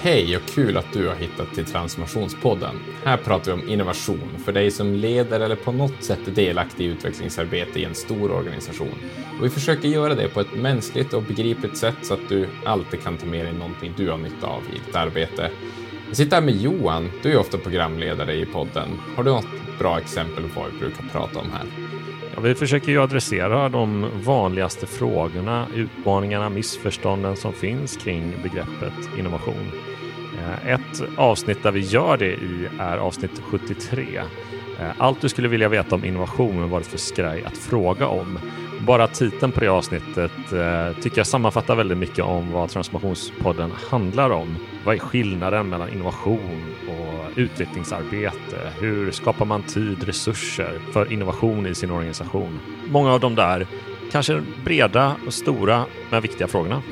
[0.00, 2.76] Hej och kul att du har hittat till Transformationspodden.
[3.04, 6.84] Här pratar vi om innovation för dig som leder eller på något sätt är delaktig
[6.84, 8.94] i utvecklingsarbete i en stor organisation.
[9.38, 13.02] Och vi försöker göra det på ett mänskligt och begripligt sätt så att du alltid
[13.02, 15.50] kan ta med dig någonting du har nytta av i ditt arbete.
[16.08, 18.88] Jag sitter här med Johan, du är ofta programledare i podden.
[19.16, 21.91] Har du något bra exempel på vad vi brukar prata om här?
[22.34, 29.72] Ja, vi försöker ju adressera de vanligaste frågorna, utmaningarna, missförstånden som finns kring begreppet innovation.
[30.38, 34.22] Eh, ett avsnitt där vi gör det i är avsnitt 73.
[34.80, 38.38] Eh, allt du skulle vilja veta om innovation var det för skraj att fråga om.
[38.86, 44.30] Bara titeln på det avsnittet eh, tycker jag sammanfattar väldigt mycket om vad Transformationspodden handlar
[44.30, 44.56] om.
[44.84, 48.72] Vad är skillnaden mellan innovation och utvecklingsarbete?
[48.80, 52.60] Hur skapar man tid, resurser för innovation i sin organisation?
[52.86, 53.66] Många av de där
[54.12, 56.82] kanske breda och stora men viktiga frågorna.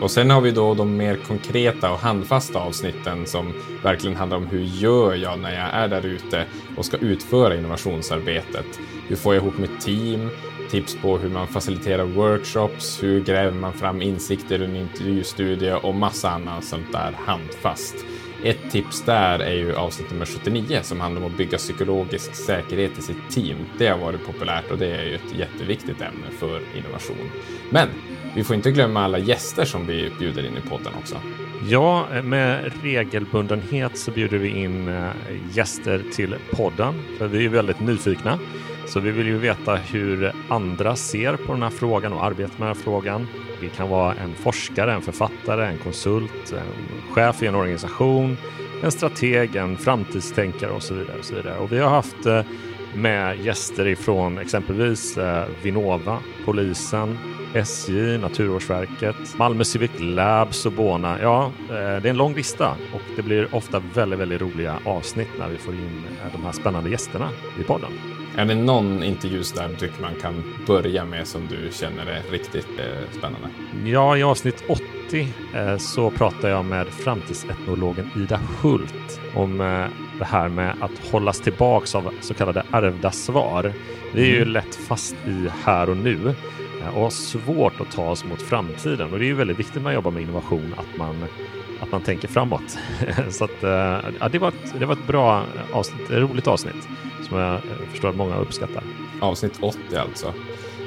[0.00, 3.52] Och sen har vi då de mer konkreta och handfasta avsnitten som
[3.82, 6.44] verkligen handlar om hur gör jag när jag är där ute
[6.76, 8.80] och ska utföra innovationsarbetet?
[9.08, 10.28] Hur får jag ihop mitt team?
[10.70, 15.94] Tips på hur man faciliterar workshops, hur gräver man fram insikter i en intervjustudie och
[15.94, 17.94] massa annat sånt där handfast.
[18.42, 22.98] Ett tips där är ju avsnitt nummer 79 som handlar om att bygga psykologisk säkerhet
[22.98, 23.56] i sitt team.
[23.78, 27.30] Det har varit populärt och det är ju ett jätteviktigt ämne för innovation.
[27.70, 27.88] Men
[28.34, 31.20] vi får inte glömma alla gäster som vi bjuder in i podden också.
[31.68, 35.10] Ja, med regelbundenhet så bjuder vi in eh,
[35.52, 36.94] gäster till podden.
[37.18, 38.38] För vi är väldigt nyfikna.
[38.86, 42.68] Så vi vill ju veta hur andra ser på den här frågan och arbetar med
[42.68, 43.26] den här frågan.
[43.60, 48.36] Det kan vara en forskare, en författare, en konsult, en chef i en organisation,
[48.82, 51.18] en strateg, en framtidstänkare och så vidare.
[51.18, 51.58] Och, så vidare.
[51.58, 52.42] och vi har haft eh,
[52.94, 57.18] med gäster ifrån exempelvis eh, Vinnova, polisen,
[57.54, 61.22] SJ, Naturvårdsverket, Malmö Civic Labs och Bona.
[61.22, 65.28] Ja, eh, det är en lång lista och det blir ofta väldigt, väldigt roliga avsnitt
[65.38, 67.90] när vi får in de här spännande gästerna i podden.
[68.36, 72.22] Är det någon intervju där du tycker man kan börja med som du känner är
[72.30, 73.48] riktigt eh, spännande?
[73.84, 79.86] Ja, i avsnitt 80 eh, så pratar jag med framtidsetnologen Ida Hult om eh,
[80.18, 83.72] det här med att hållas tillbaks av så kallade ärvda svar.
[84.14, 84.48] Vi är ju mm.
[84.48, 86.34] lätt fast i här och nu
[86.94, 89.12] och har svårt att ta oss mot framtiden.
[89.12, 91.24] Och det är ju väldigt viktigt när man jobbar med innovation att man,
[91.80, 92.78] att man tänker framåt.
[93.30, 93.62] så att,
[94.20, 96.88] ja, det, var ett, det var ett bra avsnitt, ett roligt avsnitt
[97.28, 97.60] som jag
[97.90, 98.82] förstår att många uppskattar.
[99.20, 100.32] Avsnitt 80 alltså.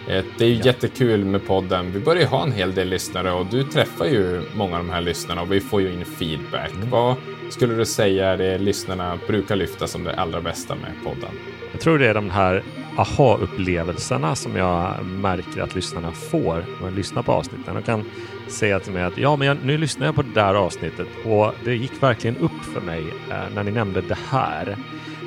[0.07, 0.66] Eh, det är ju ja.
[0.66, 1.91] jättekul med podden.
[1.91, 4.94] Vi börjar ju ha en hel del lyssnare och du träffar ju många av de
[4.94, 6.72] här lyssnarna och vi får ju in feedback.
[6.75, 6.90] Mm.
[6.90, 7.16] Vad
[7.50, 11.29] skulle du säga är det lyssnarna brukar lyfta som det allra bästa med podden?
[11.72, 12.63] Jag tror det är de här
[12.97, 17.75] aha-upplevelserna som jag märker att lyssnarna får när de lyssnar på avsnitten.
[17.75, 18.06] De kan
[18.47, 21.53] säga till mig att ja, men jag, nu lyssnar jag på det där avsnittet och
[21.63, 24.78] det gick verkligen upp för mig eh, när ni nämnde det här.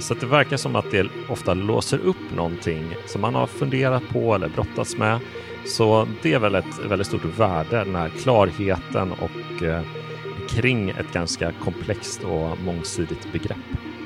[0.01, 4.35] Så det verkar som att det ofta låser upp någonting som man har funderat på
[4.35, 5.21] eller brottats med.
[5.67, 9.83] Så det är väl ett väldigt stort värde, den här klarheten och eh,
[10.49, 13.59] kring ett ganska komplext och mångsidigt begrepp.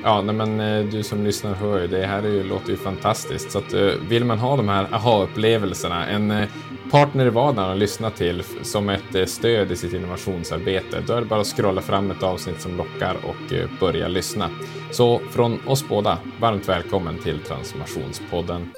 [0.03, 2.77] Ja, nej, men eh, du som lyssnar hör ju, det här är ju, låter ju
[2.77, 3.51] fantastiskt.
[3.51, 6.47] Så att, eh, vill man ha de här aha-upplevelserna, en eh,
[6.91, 11.27] partner i vardagen att lyssna till som ett stöd i sitt innovationsarbete, då är det
[11.27, 14.49] bara att scrolla fram ett avsnitt som lockar och börja lyssna.
[14.91, 18.69] Så från oss båda, varmt välkommen till Transformationspodden.